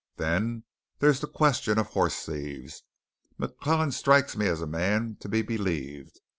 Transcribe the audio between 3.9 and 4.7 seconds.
strikes me as a